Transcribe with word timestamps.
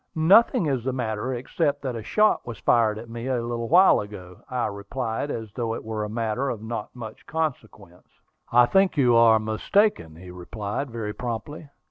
"Nothing 0.15 0.65
is 0.65 0.83
the 0.83 0.91
matter, 0.93 1.31
except 1.35 1.83
that 1.83 1.95
a 1.95 2.01
shot 2.01 2.47
was 2.47 2.57
fired 2.57 2.97
at 2.97 3.07
me 3.07 3.27
a 3.27 3.39
little 3.39 3.69
while 3.69 3.99
ago," 3.99 4.37
I 4.49 4.65
replied, 4.65 5.29
as 5.29 5.51
though 5.53 5.75
it 5.75 5.83
were 5.83 6.03
a 6.03 6.09
matter 6.09 6.49
of 6.49 6.63
not 6.63 6.95
much 6.95 7.23
consequence. 7.27 8.07
"I 8.51 8.65
think 8.65 8.97
you 8.97 9.15
are 9.15 9.37
mistaken," 9.37 10.15
he 10.15 10.31
replied 10.31 10.89
very 10.89 11.13
promptly. 11.13 11.69